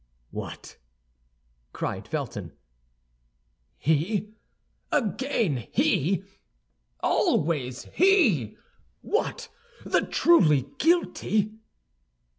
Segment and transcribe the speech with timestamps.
[0.31, 0.77] "What?"
[1.73, 2.53] cried Felton,
[3.77, 8.57] "he—again he—always he?
[9.03, 11.51] What—the truly guilty?"